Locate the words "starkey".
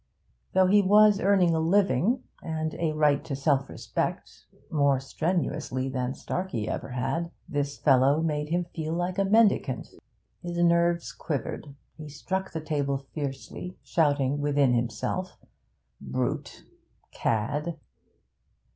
6.15-6.67